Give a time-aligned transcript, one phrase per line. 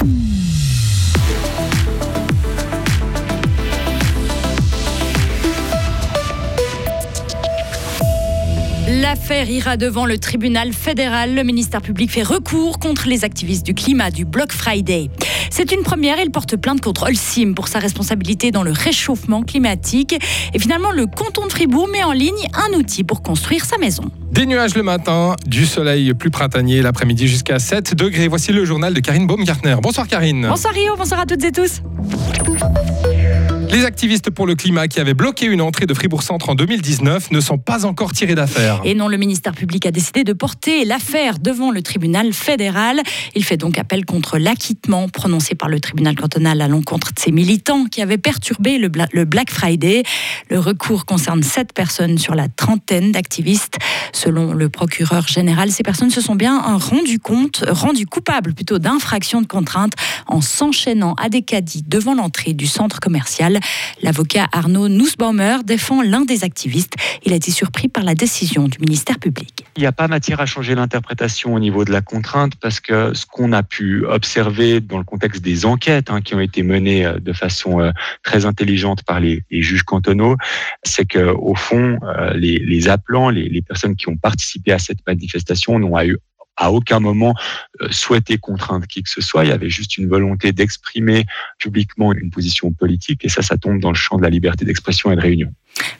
[0.00, 0.37] Mm.
[9.10, 11.34] L'affaire ira devant le tribunal fédéral.
[11.34, 15.08] Le ministère public fait recours contre les activistes du climat du Block Friday.
[15.50, 16.20] C'est une première.
[16.20, 20.14] Il porte plainte contre Holcim pour sa responsabilité dans le réchauffement climatique.
[20.52, 24.10] Et finalement, le canton de Fribourg met en ligne un outil pour construire sa maison.
[24.30, 28.28] Des nuages le matin, du soleil plus printanier l'après-midi jusqu'à 7 degrés.
[28.28, 29.76] Voici le journal de Karine Baumgartner.
[29.82, 30.48] Bonsoir Karine.
[30.50, 31.80] Bonsoir Rio, bonsoir à toutes et tous.
[33.70, 37.40] Les activistes pour le climat qui avaient bloqué une entrée de Fribourg-Centre en 2019 ne
[37.40, 38.80] sont pas encore tirés d'affaire.
[38.82, 43.02] Et non, le ministère public a décidé de porter l'affaire devant le tribunal fédéral.
[43.34, 47.30] Il fait donc appel contre l'acquittement prononcé par le tribunal cantonal à l'encontre de ces
[47.30, 50.02] militants qui avaient perturbé le, Black Friday.
[50.48, 53.76] Le recours concerne sept personnes sur la trentaine d'activistes.
[54.14, 59.42] Selon le procureur général, ces personnes se sont bien rendues compte, rendues coupables plutôt d'infraction
[59.42, 59.92] de contrainte
[60.26, 63.57] en s'enchaînant à des caddies devant l'entrée du centre commercial.
[64.02, 66.94] L'avocat Arnaud Nussbaumer défend l'un des activistes.
[67.24, 69.64] Il a été surpris par la décision du ministère public.
[69.76, 73.14] Il n'y a pas matière à changer l'interprétation au niveau de la contrainte parce que
[73.14, 77.06] ce qu'on a pu observer dans le contexte des enquêtes hein, qui ont été menées
[77.06, 77.90] euh, de façon euh,
[78.22, 80.36] très intelligente par les, juges cantonaux,
[80.84, 85.04] c'est que au fond, euh, les, appelants, les, les personnes qui ont participé à cette
[85.06, 86.16] manifestation n'ont eu
[86.58, 87.34] à aucun moment
[87.80, 89.44] euh, souhaité contraindre qui que ce soit.
[89.44, 91.24] Il y avait juste une volonté d'exprimer
[91.58, 95.10] publiquement une position politique et ça, ça tombe dans le champ de la liberté d'expression
[95.12, 95.52] et de réunion.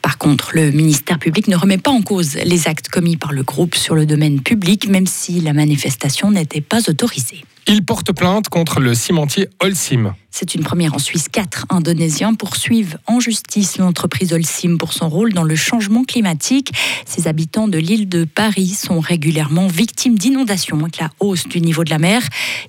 [0.00, 3.42] Par contre, le ministère public ne remet pas en cause les actes commis par le
[3.42, 7.44] groupe sur le domaine public, même si la manifestation n'était pas autorisée.
[7.66, 10.14] Il porte plainte contre le cimentier Holcim.
[10.36, 11.28] C'est une première en Suisse.
[11.28, 16.72] Quatre Indonésiens poursuivent en justice l'entreprise Holcim pour son rôle dans le changement climatique.
[17.06, 21.84] Ces habitants de l'île de Paris sont régulièrement victimes d'inondations avec la hausse du niveau
[21.84, 22.20] de la mer.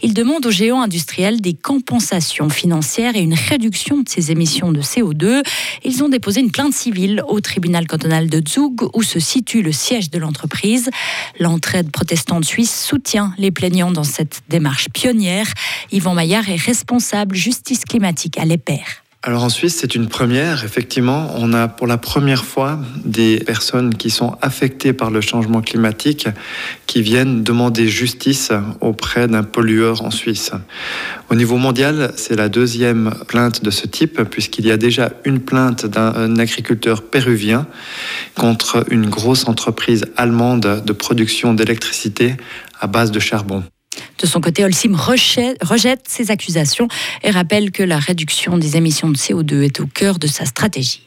[0.04, 4.82] Ils demandent aux géants industriels des compensations financières et une réduction de ces émissions de
[4.82, 5.42] CO2.
[5.84, 9.72] Ils ont déposé une plainte civile au tribunal cantonal de Zug où se situe le
[9.72, 10.92] siège de l'entreprise.
[11.40, 15.48] L'entraide protestante suisse soutient les plaignants dans cette démarche pionnière.
[15.92, 18.84] Yvan Maillard est responsable justice climatique à l'EPER.
[19.28, 20.64] Alors en Suisse, c'est une première.
[20.66, 25.64] Effectivement, on a pour la première fois des personnes qui sont affectées par le changement
[25.64, 26.28] climatique
[26.86, 28.52] qui viennent demander justice
[28.82, 30.52] auprès d'un pollueur en Suisse.
[31.32, 35.40] Au niveau mondial, c'est la deuxième plainte de ce type puisqu'il y a déjà une
[35.40, 37.66] plainte d'un agriculteur péruvien
[38.36, 42.36] contre une grosse entreprise allemande de production d'électricité
[42.80, 43.64] à base de charbon.
[44.26, 46.88] De son côté, Holcim rejette ces accusations
[47.22, 51.04] et rappelle que la réduction des émissions de CO2 est au cœur de sa stratégie.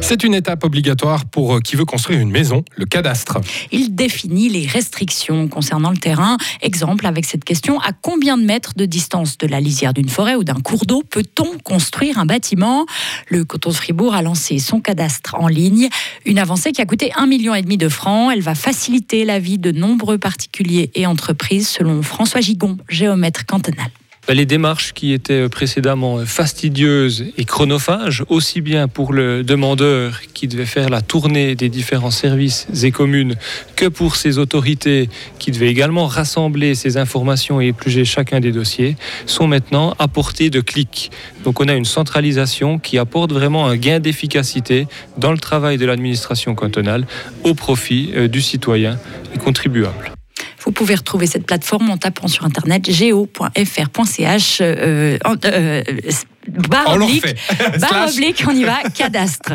[0.00, 3.38] C'est une étape obligatoire pour euh, qui veut construire une maison, le cadastre.
[3.70, 6.36] Il définit les restrictions concernant le terrain.
[6.60, 10.34] Exemple avec cette question à combien de mètres de distance de la lisière d'une forêt
[10.34, 12.86] ou d'un cours d'eau peut-on construire un bâtiment?
[13.28, 15.88] Le canton de Fribourg a lancé son cadastre en ligne,
[16.26, 18.30] une avancée qui a coûté un million et demi de francs.
[18.32, 23.90] Elle va faciliter la vie de nombreux particuliers et entreprises, selon François Gigon, géomètre cantonal.
[24.28, 30.64] Les démarches qui étaient précédemment fastidieuses et chronophages, aussi bien pour le demandeur qui devait
[30.64, 33.34] faire la tournée des différents services et communes,
[33.74, 38.96] que pour ces autorités qui devaient également rassembler ces informations et éplucher chacun des dossiers,
[39.26, 41.10] sont maintenant à portée de clic.
[41.42, 44.86] Donc on a une centralisation qui apporte vraiment un gain d'efficacité
[45.18, 47.08] dans le travail de l'administration cantonale
[47.42, 48.98] au profit euh, du citoyen
[49.34, 50.12] et contribuable.
[50.64, 54.62] Vous pouvez retrouver cette plateforme en tapant sur internet geo.fr.ch.
[56.48, 57.24] barre oblique,
[57.80, 59.54] barre oblique, on y va, cadastre.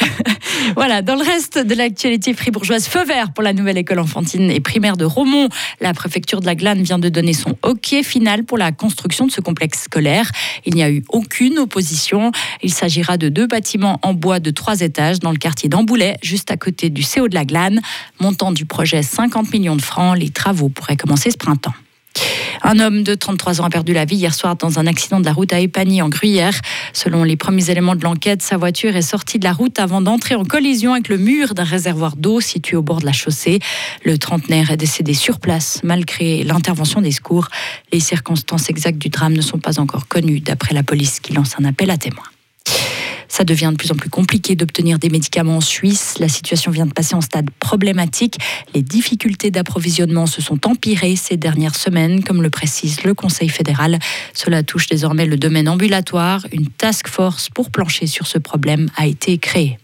[0.76, 4.60] voilà, dans le reste de l'actualité fribourgeoise, feu vert pour la nouvelle école enfantine et
[4.60, 5.48] primaire de Romont.
[5.80, 9.32] La préfecture de la Glane vient de donner son OK final pour la construction de
[9.32, 10.30] ce complexe scolaire.
[10.64, 12.32] Il n'y a eu aucune opposition.
[12.62, 16.50] Il s'agira de deux bâtiments en bois de trois étages dans le quartier d'Amboulet, juste
[16.50, 17.80] à côté du CO de la Glane.
[18.20, 20.16] Montant du projet 50 millions de francs.
[20.18, 21.74] Les travaux pourraient commencer ce printemps.
[22.62, 25.24] Un homme de 33 ans a perdu la vie hier soir dans un accident de
[25.24, 26.60] la route à Épagny en Gruyère.
[26.92, 30.34] Selon les premiers éléments de l'enquête, sa voiture est sortie de la route avant d'entrer
[30.34, 33.60] en collision avec le mur d'un réservoir d'eau situé au bord de la chaussée.
[34.04, 37.48] Le trentenaire est décédé sur place malgré l'intervention des secours.
[37.92, 41.54] Les circonstances exactes du drame ne sont pas encore connues d'après la police qui lance
[41.58, 42.24] un appel à témoins.
[43.40, 46.16] Ça devient de plus en plus compliqué d'obtenir des médicaments en Suisse.
[46.18, 48.36] La situation vient de passer en stade problématique.
[48.74, 53.98] Les difficultés d'approvisionnement se sont empirées ces dernières semaines, comme le précise le Conseil fédéral.
[54.34, 56.46] Cela touche désormais le domaine ambulatoire.
[56.52, 59.78] Une task force pour plancher sur ce problème a été créée.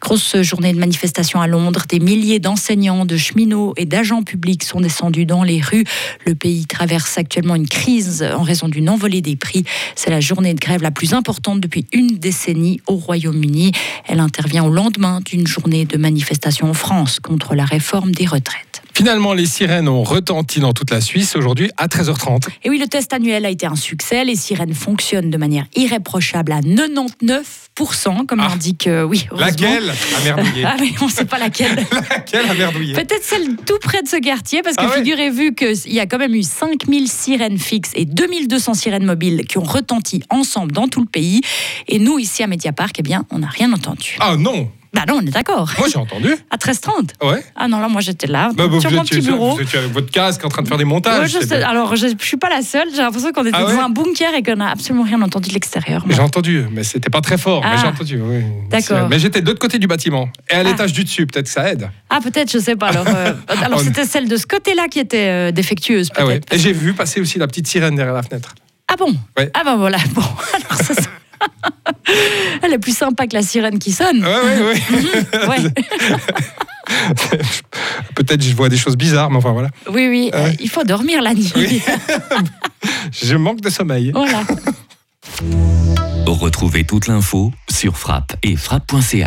[0.00, 1.84] Grosse journée de manifestation à Londres.
[1.88, 5.84] Des milliers d'enseignants, de cheminots et d'agents publics sont descendus dans les rues.
[6.26, 9.64] Le pays traverse actuellement une crise en raison d'une envolée des prix.
[9.94, 13.72] C'est la journée de grève la plus importante depuis une décennie au Royaume-Uni.
[14.06, 18.65] Elle intervient au lendemain d'une journée de manifestation en France contre la réforme des retraites.
[18.96, 22.48] Finalement, les sirènes ont retenti dans toute la Suisse aujourd'hui à 13h30.
[22.64, 24.24] Et oui, le test annuel a été un succès.
[24.24, 29.26] Les sirènes fonctionnent de manière irréprochable à 99%, comme ah, l'indique, euh, oui.
[29.36, 29.92] Laquelle?
[30.24, 31.76] Merdouillé Ah, mais on ne sait pas laquelle.
[32.10, 35.92] laquelle a merdouillé Peut-être celle tout près de ce quartier, parce que ah figurez-vous qu'il
[35.92, 40.22] y a quand même eu 5000 sirènes fixes et 2200 sirènes mobiles qui ont retenti
[40.30, 41.42] ensemble dans tout le pays.
[41.86, 44.16] Et nous, ici à Mediapark, eh bien, on n'a rien entendu.
[44.20, 45.70] Ah non bah non, on est d'accord.
[45.78, 46.34] Moi j'ai entendu.
[46.50, 47.44] À 13h30 Ouais.
[47.54, 49.56] Ah non, là moi j'étais là, bah, sur mon petit bureau.
[49.56, 51.30] Vous étiez avec votre casque en train de faire des montages.
[51.30, 53.90] je alors je, ne suis pas la seule, j'ai l'impression qu'on était ah dans un
[53.90, 56.02] bunker et qu'on n'a absolument rien entendu de l'extérieur.
[56.08, 57.90] J'ai entendu, mais c'était pas très fort, mais j'ai ah.
[57.90, 58.20] entendu.
[58.22, 58.42] Oui.
[58.70, 59.08] D'accord.
[59.10, 60.62] Mais j'étais de l'autre côté du bâtiment et à ah.
[60.62, 61.90] l'étage du dessus, peut-être que ça aide.
[62.08, 62.88] Ah peut-être, je sais pas.
[62.88, 66.52] Alors, euh, alors c'était celle de ce côté-là qui était euh, défectueuse peut-être.
[66.54, 68.54] Et j'ai vu passer aussi la petite sirène derrière la fenêtre.
[68.88, 69.14] Ah bon
[69.54, 70.22] Ah ben voilà, bon.
[70.22, 70.94] Alors ça,
[72.62, 74.24] Elle est plus sympa que la sirène qui sonne.
[74.24, 74.80] Oui, oui,
[75.48, 75.70] oui.
[78.14, 79.70] Peut-être je vois des choses bizarres, mais enfin voilà.
[79.90, 81.52] Oui, oui, euh, il faut dormir la nuit.
[83.22, 84.12] je manque de sommeil.
[84.12, 84.42] Voilà.
[86.26, 89.24] Retrouvez toute l'info sur frappe et frappe.ch.